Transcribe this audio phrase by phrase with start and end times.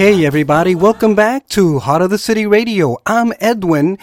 [0.00, 2.96] Hey everybody, welcome back to Heart of the City Radio.
[3.04, 3.98] I'm Edwin,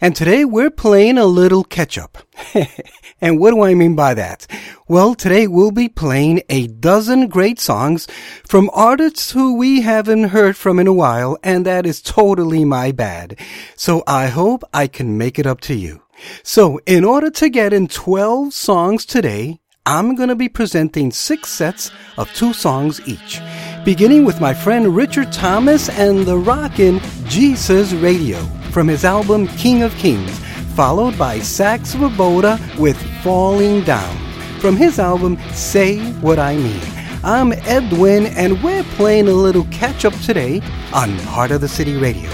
[0.00, 2.18] and today we're playing a little catch up.
[3.20, 4.48] and what do I mean by that?
[4.88, 8.08] Well, today we'll be playing a dozen great songs
[8.44, 12.90] from artists who we haven't heard from in a while, and that is totally my
[12.90, 13.38] bad.
[13.76, 16.02] So I hope I can make it up to you.
[16.42, 21.48] So in order to get in 12 songs today, I'm going to be presenting six
[21.48, 23.40] sets of two songs each,
[23.84, 28.38] beginning with my friend Richard Thomas and the rockin' Jesus Radio
[28.72, 30.36] from his album King of Kings,
[30.74, 34.16] followed by Sax Svoboda with Falling Down
[34.58, 36.80] from his album Say What I Mean.
[37.22, 40.62] I'm Edwin, and we're playing a little catch up today
[40.92, 42.28] on Heart of the City Radio.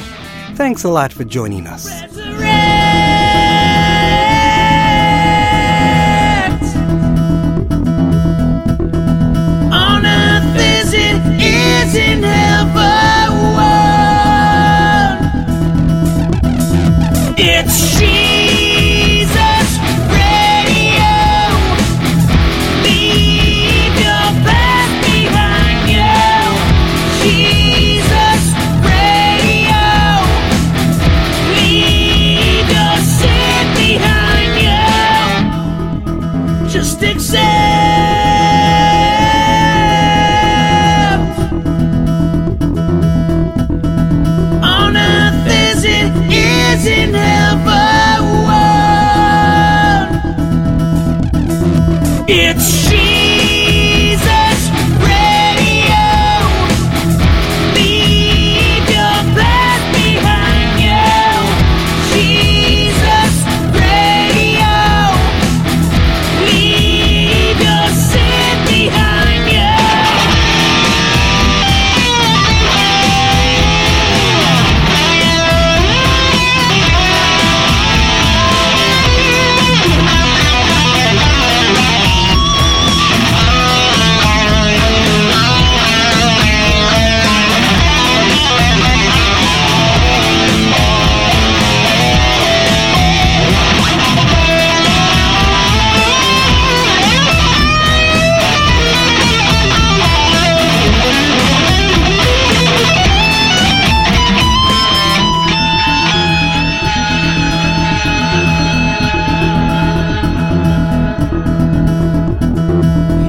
[0.54, 1.86] Thanks a lot for joining us.
[17.44, 18.31] It's Jesus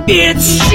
[0.05, 0.72] It's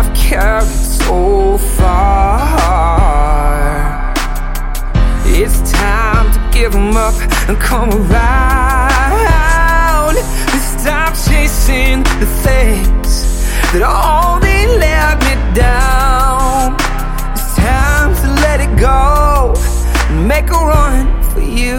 [0.00, 2.56] I've carried so far.
[5.26, 7.12] It's time to give them up
[7.46, 8.10] and come around.
[10.78, 13.12] Stop chasing the things
[13.74, 16.76] that only let me down.
[17.32, 19.52] It's time to let it go
[20.08, 21.76] and make a run for you.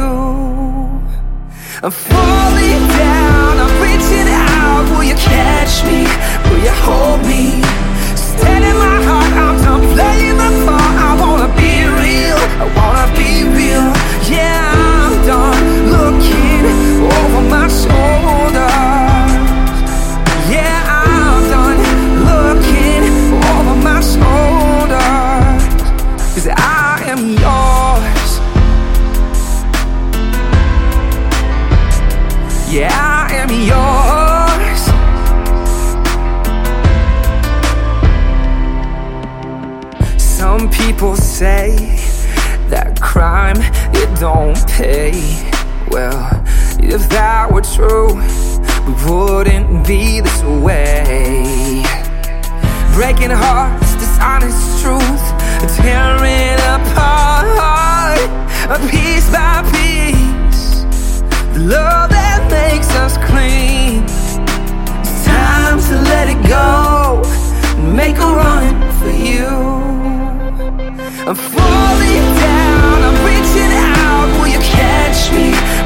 [1.81, 4.85] I'm falling down, I'm reaching out.
[4.91, 6.05] Will you catch me?
[6.51, 7.60] Will you hold me?
[14.31, 14.70] Yeah,
[44.21, 45.11] don't pay.
[45.89, 46.29] Well,
[46.77, 48.13] if that were true,
[48.85, 51.81] we wouldn't be this way.
[52.93, 55.25] Breaking hearts, dishonest truth,
[55.75, 58.21] tearing apart,
[58.91, 60.85] piece by piece.
[61.55, 64.03] The love that makes us clean.
[65.01, 67.23] It's time to let it go,
[67.75, 69.49] and make a run for you.
[71.25, 72.60] I'm falling down,
[75.11, 75.80] you catch me?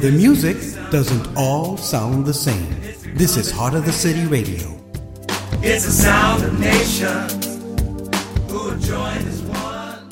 [0.00, 0.56] Where the music
[0.90, 2.70] doesn't all sound the same.
[3.14, 4.80] This is Heart of the City Radio.
[5.62, 7.44] It's a sound of nations
[8.50, 10.08] who have joined as one.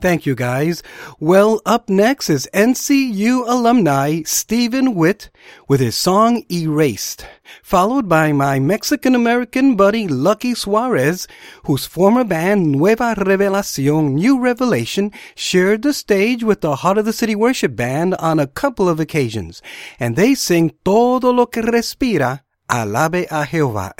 [0.00, 0.84] Thank you, guys.
[1.18, 5.28] Well, up next is NCU alumni Stephen Witt
[5.66, 7.26] with his song Erased,
[7.62, 11.26] followed by my Mexican American buddy Lucky Suarez,
[11.64, 17.12] whose former band Nueva Revelacion New Revelation shared the stage with the Heart of the
[17.12, 19.62] City Worship Band on a couple of occasions,
[19.98, 23.92] and they sing Todo lo que respira Alabe a Jehová.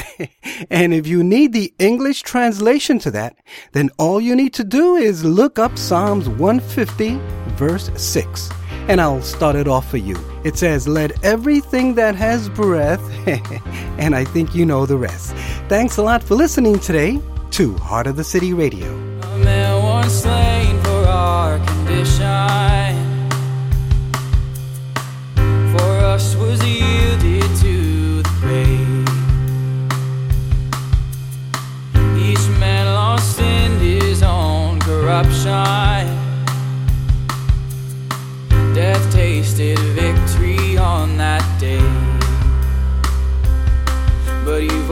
[0.71, 3.37] and if you need the English translation to that,
[3.73, 7.18] then all you need to do is look up Psalms 150,
[7.56, 8.62] verse 6.
[8.89, 10.17] And I'll start it off for you.
[10.45, 13.01] It says, Let everything that has breath,
[13.99, 15.35] and I think you know the rest.
[15.69, 17.21] Thanks a lot for listening today
[17.53, 18.91] to Heart of the City Radio.
[19.23, 22.27] A man slain for our condition.
[25.73, 29.09] For us was yielded to the grave.
[32.19, 36.22] Each man lost in his own corruption.
[38.75, 41.79] Death tasted victory on that day.
[44.47, 44.91] But you've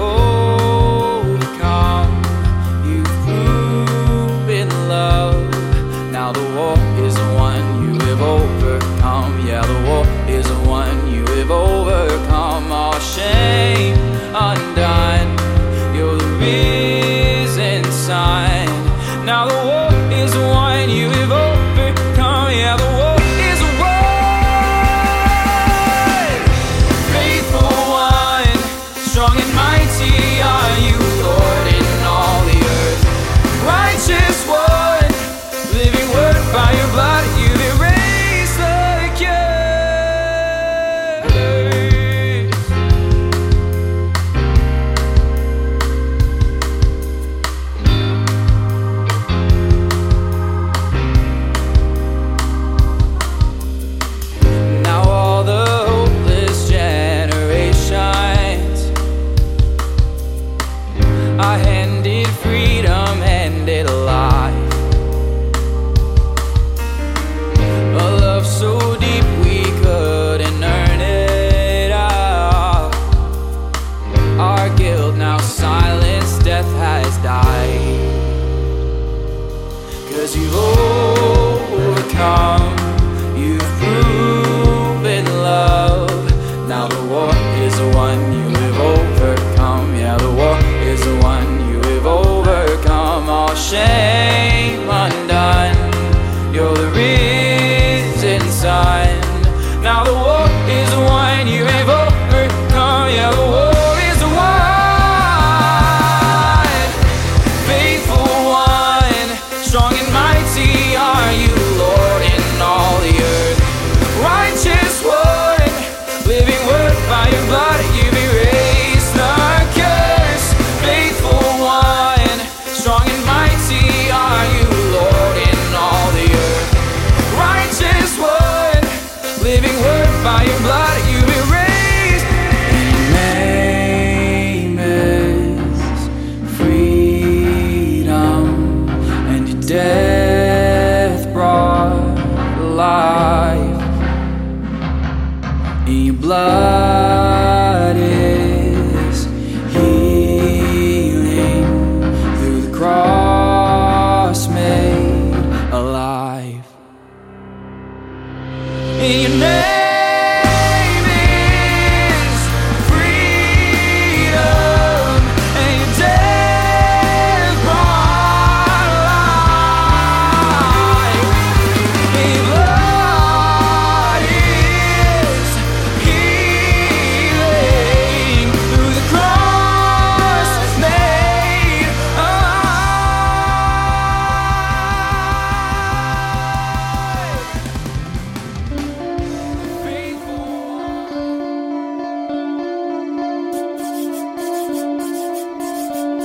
[97.00, 97.29] be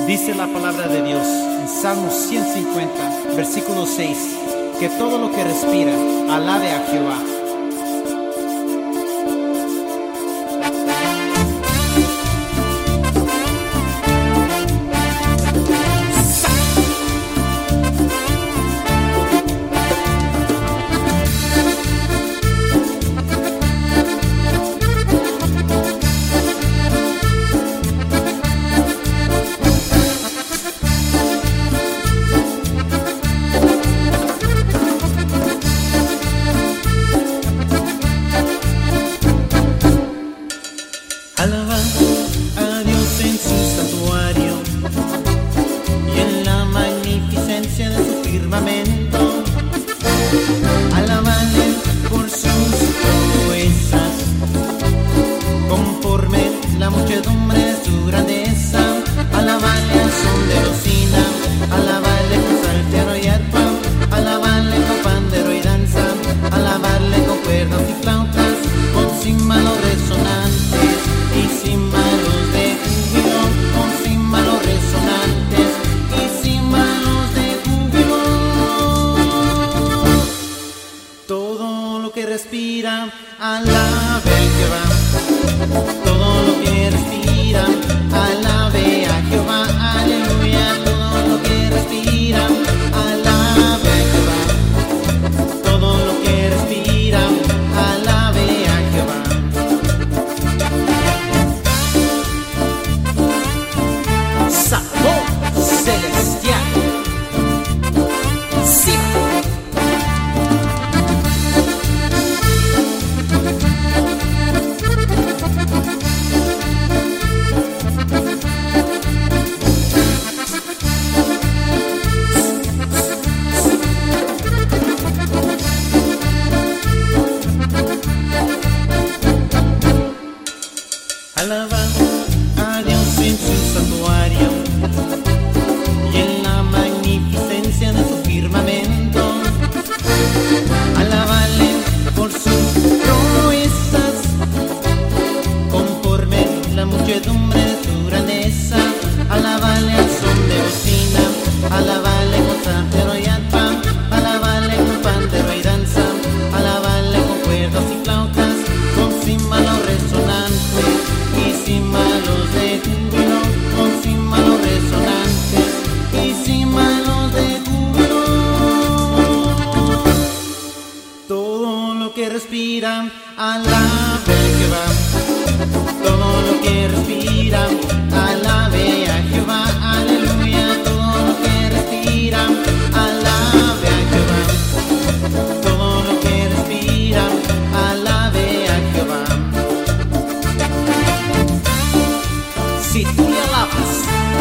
[0.08, 4.38] Dice la palabra de Dios en Salmo 150, versículo 6,
[4.80, 5.94] que todo lo que respira
[6.30, 7.35] alabe a Jehová.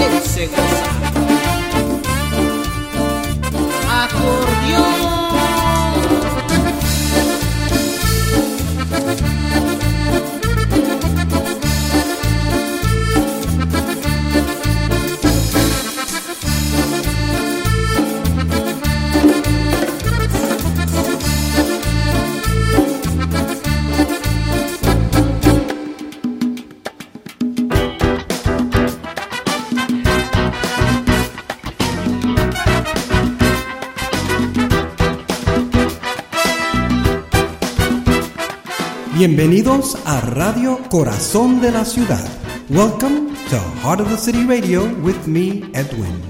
[0.08, 0.94] dulce gozar.
[4.02, 5.13] Acordeón.
[39.26, 42.28] Bienvenidos a Radio Corazón de la Ciudad.
[42.69, 46.21] Welcome to Heart of the City Radio with me, Edwin.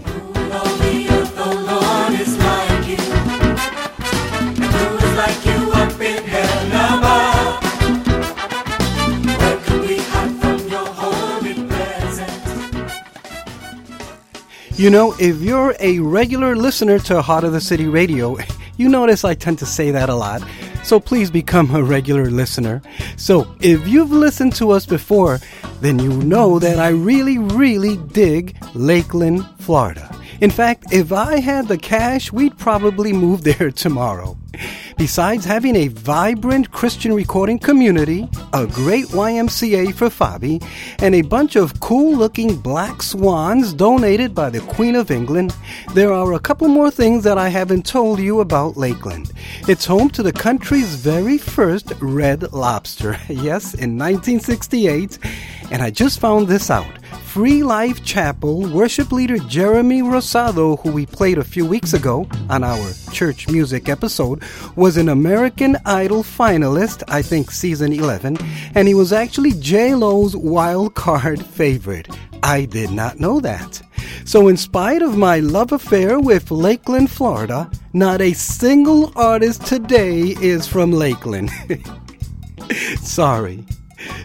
[14.77, 18.37] You know, if you're a regular listener to Heart of the City Radio,
[18.77, 20.45] you notice I tend to say that a lot.
[20.85, 22.83] So please become a regular listener.
[23.17, 25.41] So if you've listened to us before,
[25.81, 30.14] then you know that I really, really dig Lakeland, Florida.
[30.45, 34.37] In fact, if I had the cash, we'd probably move there tomorrow.
[34.99, 40.63] Besides having a vibrant Christian recording community, a great YMCA for Fabi,
[40.99, 45.57] and a bunch of cool looking black swans donated by the Queen of England,
[45.95, 49.33] there are a couple more things that I haven't told you about Lakeland.
[49.67, 53.19] It's home to the country's very first red lobster.
[53.31, 55.19] Yes, in 1968.
[55.71, 56.99] And I just found this out.
[57.35, 62.63] Free Life Chapel worship leader Jeremy Rosado, who we played a few weeks ago on
[62.63, 64.41] our church music episode,
[64.77, 68.39] was an American Idol finalist, I think season 11,
[68.77, 72.07] and he was actually J-Lo's wild card favorite.
[72.45, 73.83] I did not know that.
[74.25, 80.37] So, in spite of my love affair with Lakeland, Florida, not a single artist today
[80.41, 81.51] is from Lakeland.
[83.03, 83.67] Sorry.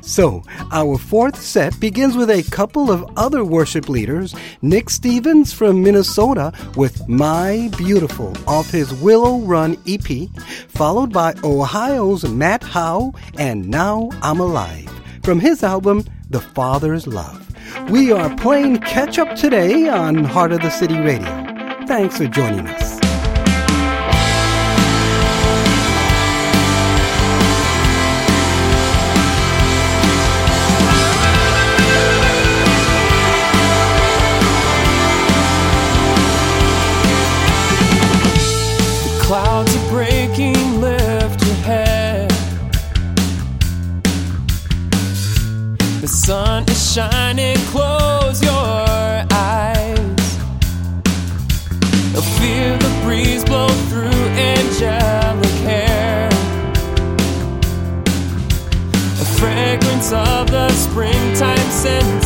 [0.02, 5.84] So, our fourth set begins with a couple of other worship leaders, Nick Stevens from
[5.84, 10.30] Minnesota with My Beautiful off his Willow Run EP,
[10.70, 14.90] followed by Ohio's Matt Howe and Now I'm Alive
[15.24, 17.46] from his album The Father's Love.
[17.90, 21.30] We are playing catch up today on Heart of the City Radio.
[21.88, 22.99] Thanks for joining us.
[53.50, 56.30] Blow through angelic hair.
[59.18, 62.19] The fragrance of the springtime senses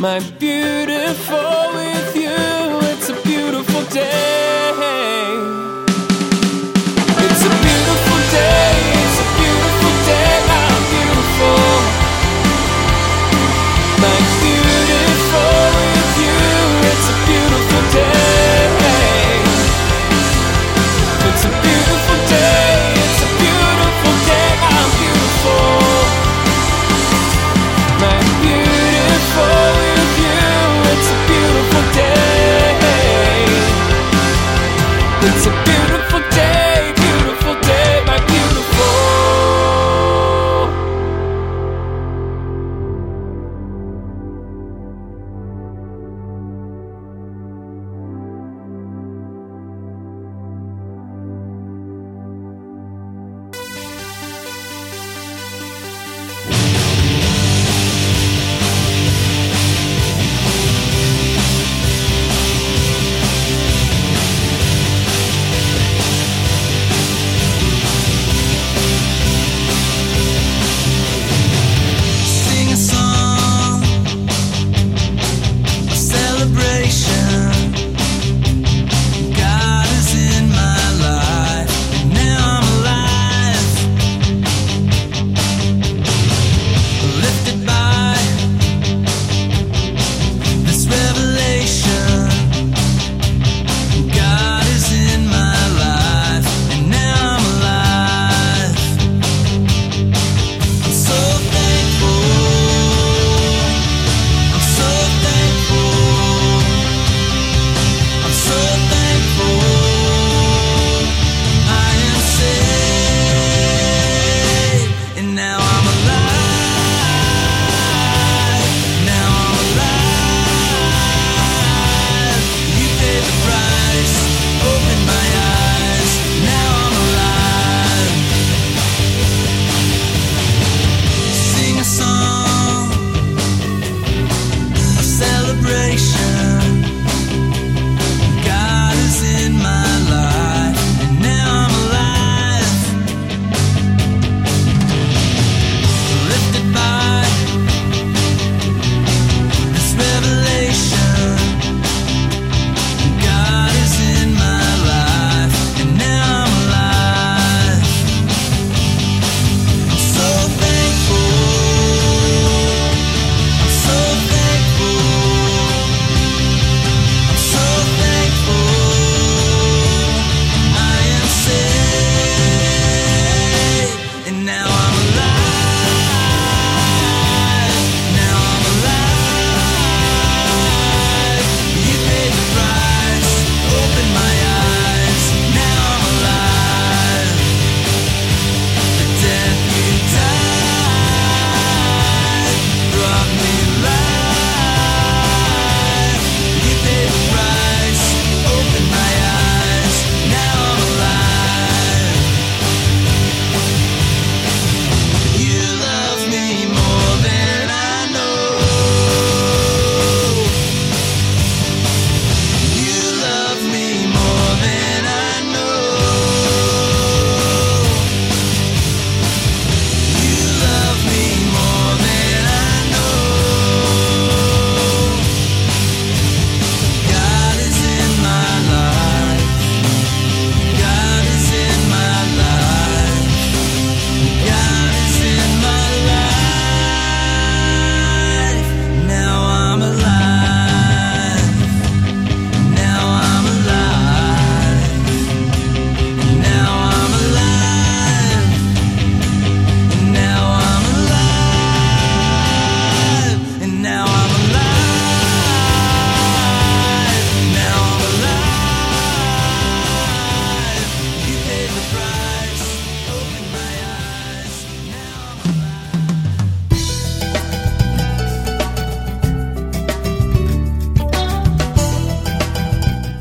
[0.00, 1.39] my beautiful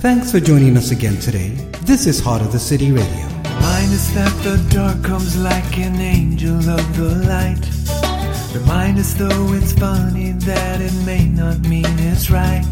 [0.02, 1.50] Thanks for joining us again today.
[1.82, 3.28] This is Heart of the City Radio.
[3.44, 7.60] Mine is that the dark comes like an angel of the light.
[8.56, 12.64] Remind us though it's funny that it may not mean it's right.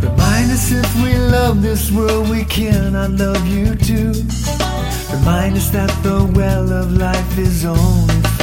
[0.00, 4.12] Remind us if we love this world, we cannot love you too.
[5.18, 8.35] Remind us that the well of life is only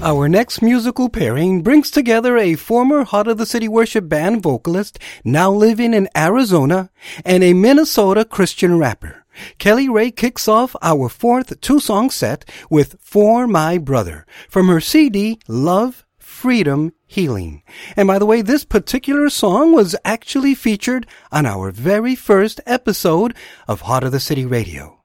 [0.00, 4.96] Our next musical pairing brings together a former Heart of the City worship band vocalist
[5.24, 6.90] now living in Arizona
[7.24, 9.24] and a Minnesota Christian rapper.
[9.58, 14.80] Kelly Ray kicks off our fourth two song set with For My Brother from her
[14.80, 17.64] CD Love, Freedom, Healing.
[17.96, 23.34] And by the way, this particular song was actually featured on our very first episode
[23.66, 24.97] of Heart of the City Radio.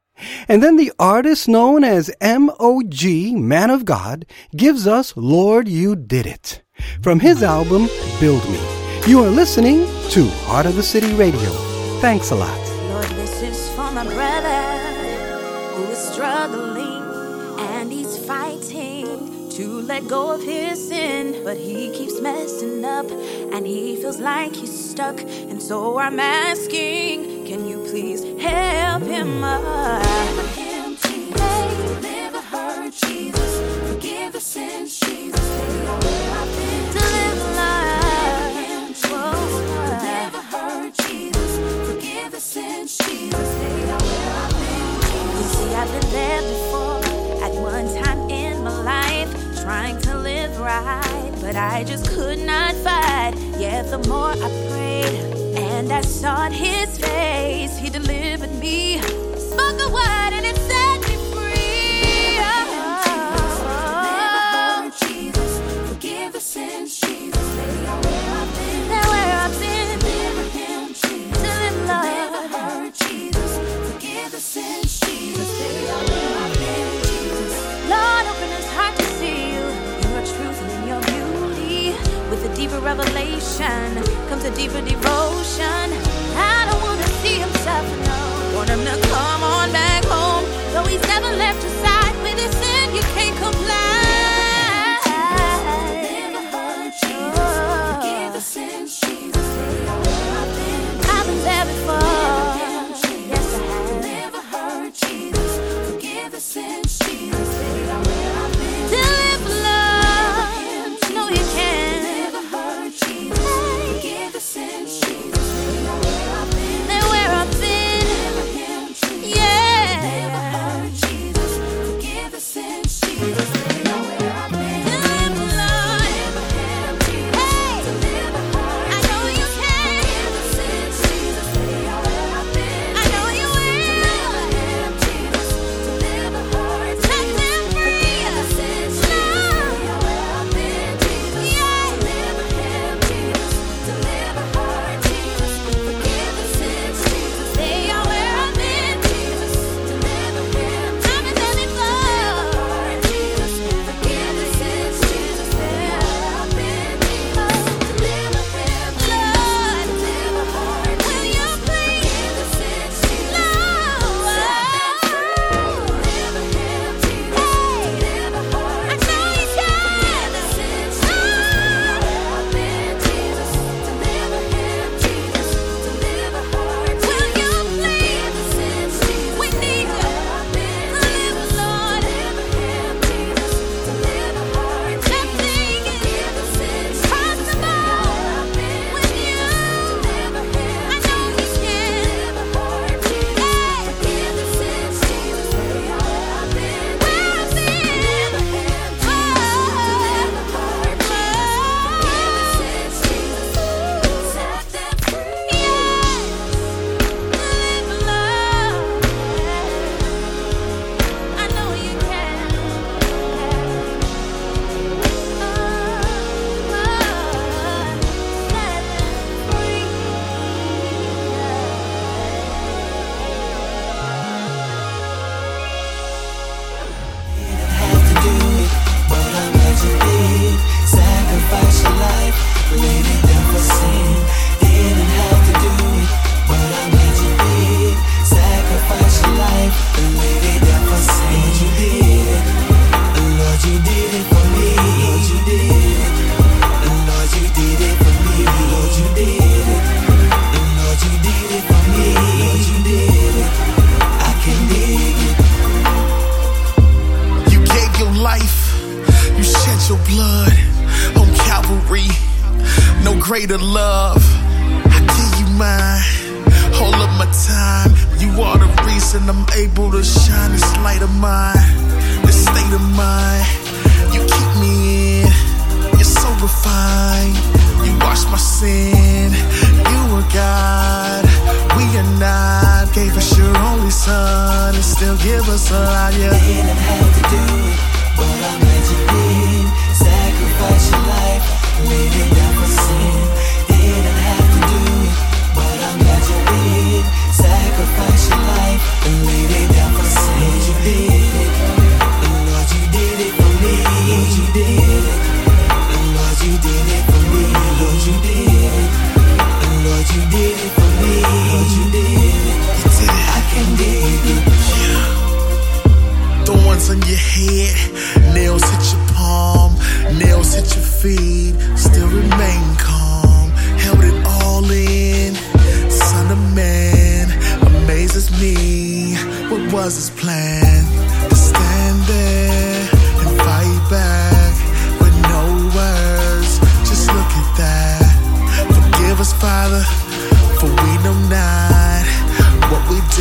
[0.47, 6.25] And then the artist known as MOG, Man of God, gives us Lord You Did
[6.27, 6.62] It
[7.01, 7.88] from his album
[8.19, 8.59] Build Me.
[9.07, 11.49] You are listening to Heart of the City Radio.
[11.99, 12.57] Thanks a lot.
[12.89, 16.83] Lord, this is for my brother who is struggling
[19.88, 23.10] let go of his sin, but he keeps messing up
[23.54, 25.19] and he feels like he's stuck.
[25.22, 29.62] And so I'm asking, can you please help him up?
[30.04, 32.02] Deliver him, Jesus.
[32.02, 33.91] Deliver her, Jesus.
[33.91, 35.39] Forgive the sins, Jesus.
[36.93, 37.53] Deliver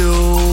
[0.02, 0.51] do.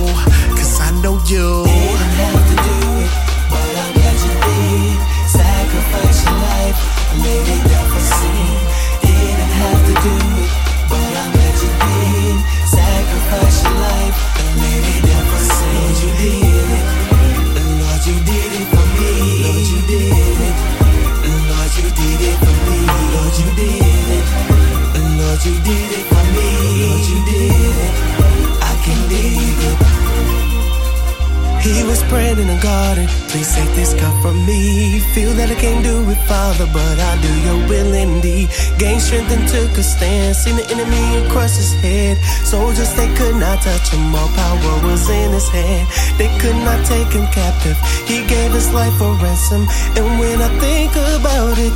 [35.19, 38.47] Feel that I can't do it, Father, but I do your will indeed.
[38.77, 42.15] Gain strength and took a stand, seen the enemy and crushed his head.
[42.47, 45.89] Soldiers, they could not touch him, all power was in his hand.
[46.17, 47.75] They could not take him captive,
[48.07, 49.67] he gave his life for ransom.
[49.99, 51.75] And when I think about it,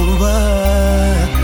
[0.00, 1.37] oh,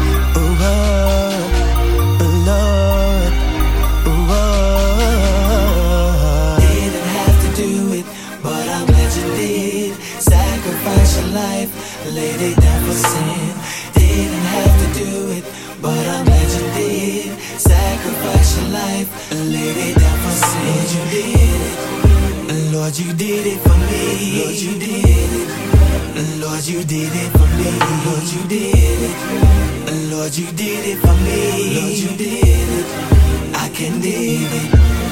[12.94, 13.50] sin.
[13.94, 15.44] Didn't have to do it,
[15.83, 17.38] but I'm glad you did.
[17.59, 20.64] Sacrifice your life, laid it down for sin.
[20.74, 21.94] Lord, you did it.
[22.72, 24.44] Lord, you did it for me.
[24.44, 25.48] Lord, you did it.
[26.40, 27.70] Lord, you did it for me.
[28.07, 29.16] Lord, you did it.
[30.12, 31.38] Lord, you did it for me.
[31.77, 32.87] Lord, you did it.
[33.54, 35.04] I can dig it.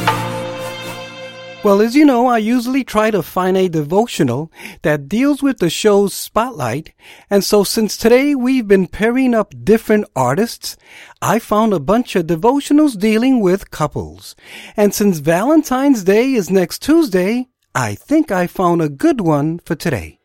[1.64, 4.50] Well, as you know, I usually try to find a devotional
[4.82, 6.92] that deals with the show's spotlight.
[7.30, 10.76] And so since today we've been pairing up different artists,
[11.22, 14.34] I found a bunch of devotionals dealing with couples.
[14.76, 17.46] And since Valentine's Day is next Tuesday,
[17.76, 20.18] I think I found a good one for today.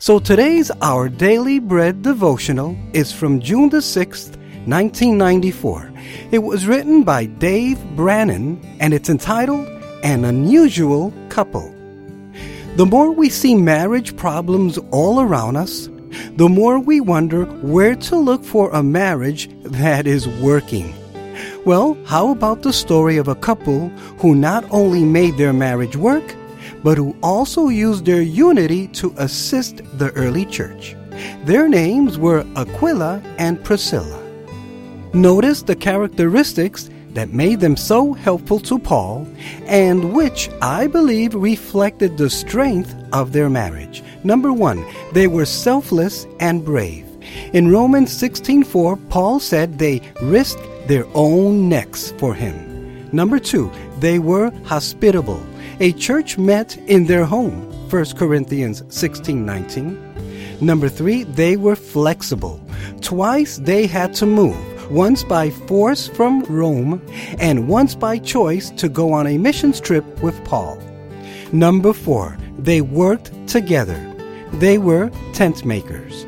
[0.00, 4.36] So today's Our Daily Bread devotional is from June the 6th,
[4.66, 5.92] 1994.
[6.32, 11.74] It was written by Dave Branon and it's entitled An Unusual Couple.
[12.76, 15.90] The more we see marriage problems all around us,
[16.36, 20.94] the more we wonder where to look for a marriage that is working.
[21.66, 23.90] Well, how about the story of a couple
[24.20, 26.34] who not only made their marriage work,
[26.82, 30.96] but who also used their unity to assist the early church?
[31.44, 34.18] Their names were Aquila and Priscilla.
[35.12, 39.26] Notice the characteristics that made them so helpful to Paul
[39.66, 44.02] and which I believe reflected the strength of their marriage.
[44.24, 47.06] Number 1, they were selfless and brave.
[47.52, 52.54] In Romans 16:4, Paul said they risked their own necks for him.
[53.12, 55.42] Number 2, they were hospitable.
[55.80, 57.66] A church met in their home.
[57.88, 59.98] 1 Corinthians 16:19.
[60.60, 62.60] Number 3, they were flexible.
[63.00, 67.00] Twice they had to move once by force from Rome,
[67.38, 70.78] and once by choice to go on a missions trip with Paul.
[71.52, 73.98] Number four, they worked together.
[74.54, 76.26] They were tent makers.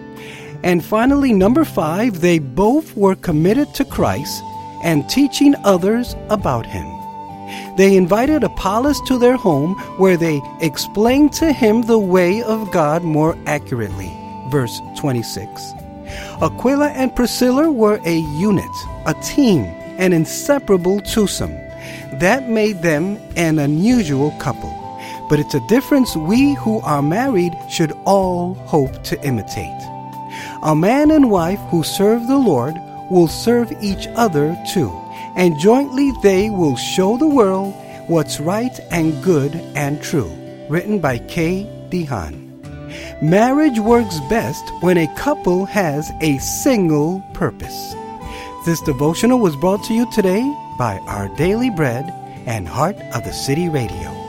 [0.62, 4.42] And finally, number five, they both were committed to Christ
[4.84, 6.86] and teaching others about him.
[7.76, 13.02] They invited Apollos to their home where they explained to him the way of God
[13.02, 14.12] more accurately.
[14.50, 15.81] Verse 26.
[16.40, 18.70] Aquila and Priscilla were a unit,
[19.06, 19.64] a team,
[19.98, 21.54] an inseparable twosome.
[22.14, 24.70] That made them an unusual couple.
[25.28, 29.82] But it's a difference we who are married should all hope to imitate.
[30.62, 32.74] A man and wife who serve the Lord
[33.10, 34.90] will serve each other too,
[35.36, 37.74] and jointly they will show the world
[38.08, 40.30] what's right and good and true.
[40.68, 41.66] Written by K.
[41.90, 42.41] Dehan.
[43.22, 47.94] Marriage works best when a couple has a single purpose.
[48.66, 50.42] This devotional was brought to you today
[50.76, 52.12] by Our Daily Bread
[52.46, 54.21] and Heart of the City Radio.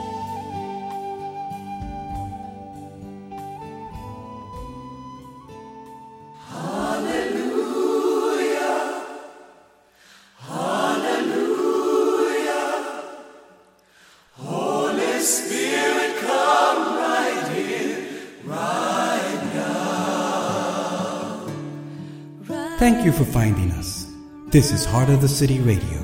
[23.14, 24.12] For finding us.
[24.48, 26.00] This is Heart of the City Radio.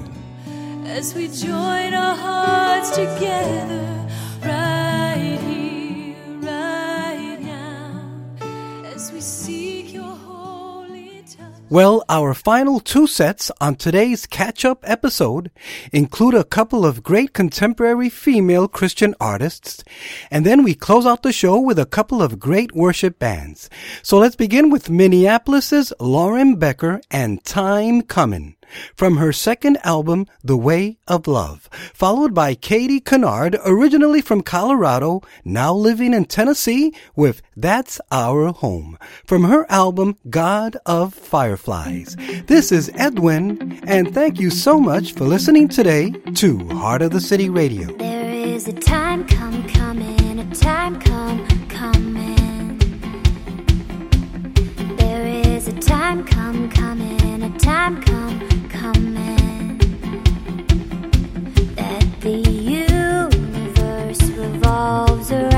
[0.85, 4.08] as we join our hearts together
[11.71, 15.51] Well, our final two sets on today's catch up episode
[15.93, 19.83] include a couple of great contemporary female Christian artists,
[20.31, 23.69] and then we close out the show with a couple of great worship bands.
[24.01, 28.55] So let's begin with Minneapolis's Lauren Becker and Time Comin'
[28.95, 35.21] from her second album, The Way of Love, followed by Katie Kennard, originally from Colorado,
[35.43, 42.15] now living in Tennessee with That's Our Home, from her album, God of Fireflies.
[42.47, 47.21] This is Edwin, and thank you so much for listening today to Heart of the
[47.21, 47.95] City Radio.
[47.97, 52.77] There is a time come coming, a time come coming.
[54.97, 58.48] There is a time come coming, a time come.
[61.75, 65.48] That the universe revolves around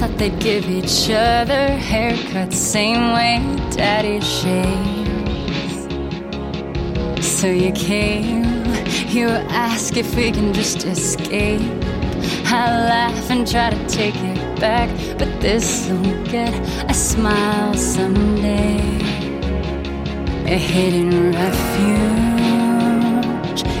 [0.00, 3.36] thought they'd give each other haircuts same way
[3.76, 5.84] daddy shaves.
[7.20, 8.64] So you came,
[9.08, 11.60] you ask if we can just escape.
[12.46, 14.88] I laugh and try to take it back,
[15.18, 16.54] but this won't get
[16.88, 18.80] a smile someday.
[20.46, 22.40] A hidden refuge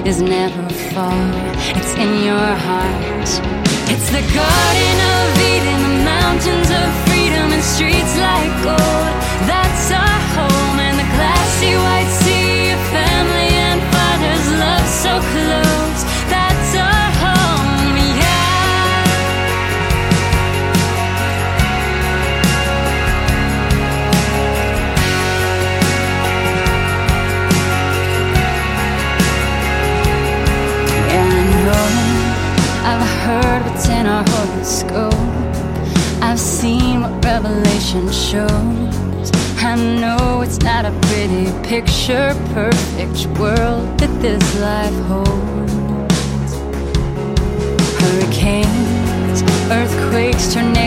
[0.06, 1.32] is never far,
[1.78, 3.30] it's in your heart.
[3.92, 5.89] It's the Garden of Eden,
[42.10, 46.54] picture, perfect world that this life holds.
[48.00, 50.79] Hurricanes, earthquakes, tornadoes,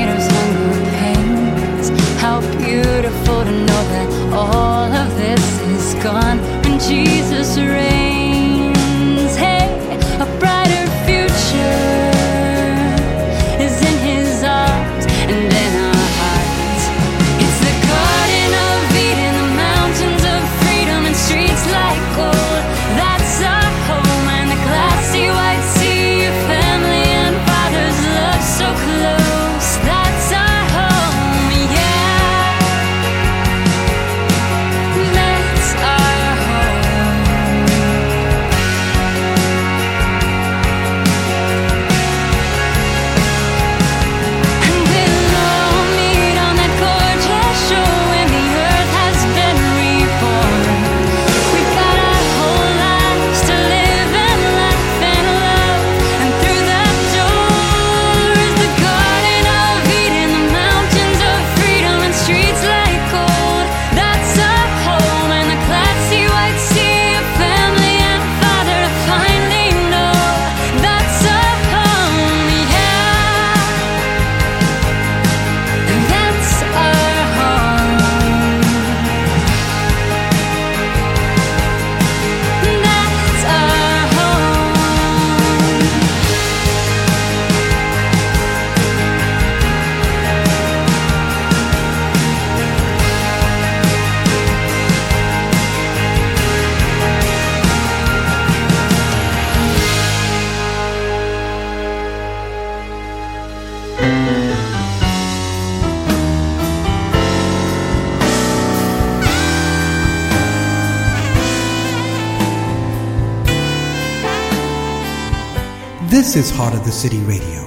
[116.33, 117.63] This is Heart of the City Radio.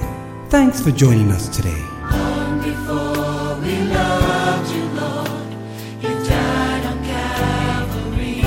[0.49, 1.81] Thanks for joining us today.
[2.11, 5.53] Long before we loved you, Lord,
[6.01, 8.41] you died on Calvary.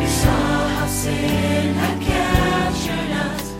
[0.00, 3.50] You saw how sin had captured us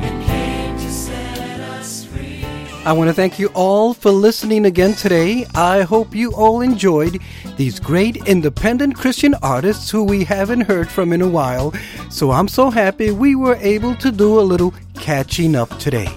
[0.00, 2.46] and came to set us free.
[2.86, 5.44] I want to thank you all for listening again today.
[5.54, 7.20] I hope you all enjoyed
[7.58, 11.74] these great independent Christian artists who we haven't heard from in a while.
[12.14, 16.08] So I'm so happy we were able to do a little catching up today.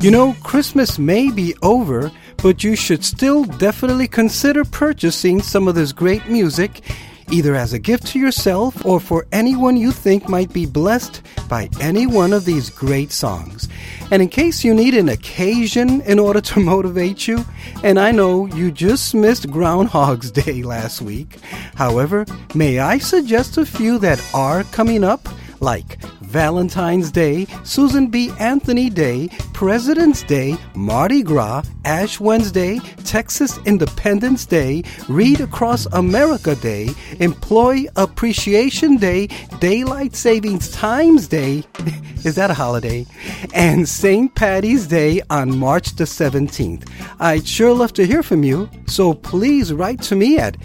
[0.00, 2.10] You know, Christmas may be over,
[2.42, 6.82] but you should still definitely consider purchasing some of this great music
[7.30, 11.68] either as a gift to yourself or for anyone you think might be blessed by
[11.80, 13.68] any one of these great songs.
[14.10, 17.44] And in case you need an occasion in order to motivate you,
[17.82, 21.38] and I know you just missed Groundhog's Day last week,
[21.74, 22.24] however,
[22.54, 25.28] may I suggest a few that are coming up,
[25.60, 28.30] like Valentine's Day, Susan B.
[28.38, 36.90] Anthony Day, President's Day, Mardi Gras, Ash Wednesday, Texas Independence Day, Read Across America Day,
[37.20, 39.28] Employee Appreciation Day,
[39.60, 41.64] Daylight Savings Times Day.
[42.24, 43.06] Is that a holiday?
[43.54, 44.34] And St.
[44.34, 46.88] Patty's Day on March the 17th.
[47.20, 50.56] I'd sure love to hear from you, so please write to me at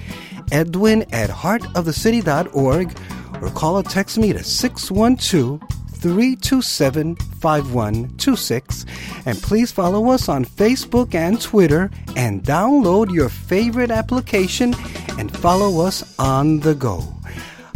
[0.52, 2.98] edwin at heartofthecity.org
[3.42, 5.62] or call or text me to 612
[6.02, 8.86] 327 5126.
[9.26, 14.74] And please follow us on Facebook and Twitter and download your favorite application
[15.18, 17.04] and follow us on the go.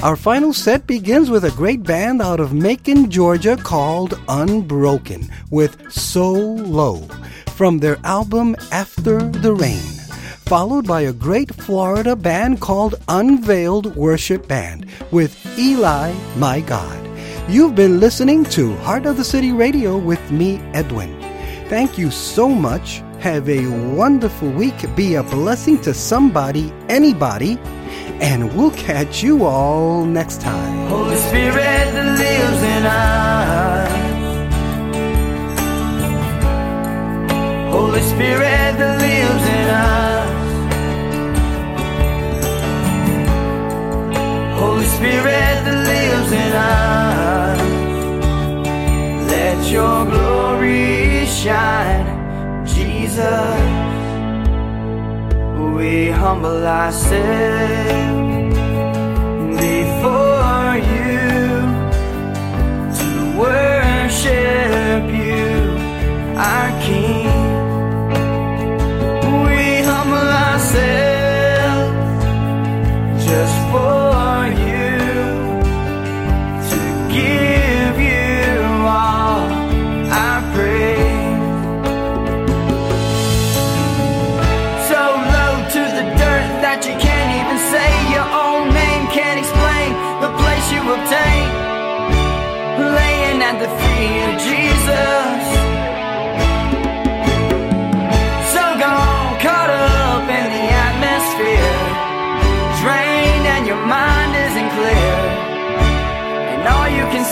[0.04, 5.92] Our final set begins with a great band out of Macon, Georgia called Unbroken with
[5.92, 7.08] So Low
[7.56, 9.82] from their album After the Rain,
[10.46, 17.02] followed by a great Florida band called Unveiled Worship Band with Eli, My God.
[17.50, 21.20] You've been listening to Heart of the City Radio with me, Edwin.
[21.68, 23.02] Thank you so much.
[23.20, 23.66] Have a
[23.96, 24.76] wonderful week.
[24.96, 27.58] Be a blessing to somebody, anybody,
[28.22, 30.88] and we'll catch you all next time.
[30.90, 34.06] Holy Spirit that lives in us.
[37.74, 39.55] Holy Spirit that lives in
[45.26, 47.60] Spirit that lives in us.
[49.32, 52.06] Let your glory shine,
[52.64, 53.60] Jesus.
[55.76, 58.56] We humble ourselves
[59.66, 61.18] before you
[63.00, 63.10] to
[63.46, 65.50] worship you,
[66.38, 67.34] our King.
[69.48, 71.05] We humble ourselves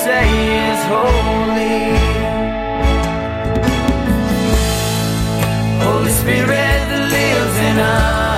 [0.04, 0.28] say
[0.68, 1.80] is holy.
[5.86, 8.33] Holy Spirit that lives in us.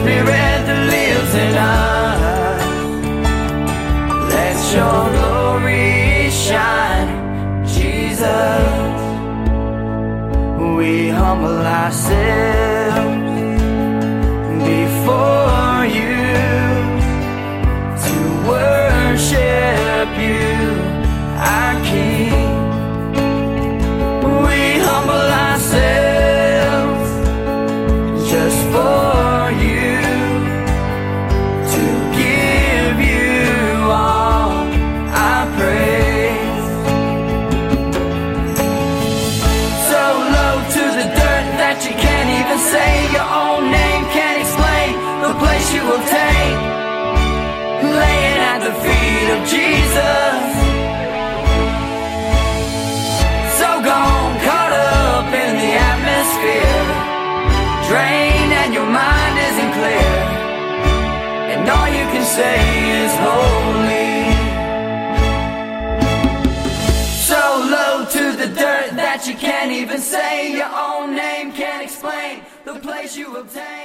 [0.00, 2.20] Spirit that lives in us.
[4.34, 7.10] Let your glory shine,
[7.66, 9.00] Jesus.
[10.76, 12.59] We humble ourselves
[62.36, 62.62] say
[63.02, 64.14] is holy.
[67.28, 67.42] So
[67.74, 72.74] low to the dirt that you can't even say your own name, can't explain the
[72.86, 73.79] place you obtain.